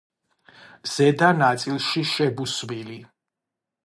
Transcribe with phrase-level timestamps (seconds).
[0.93, 2.97] ზედა ნაწილში შებუსვილი.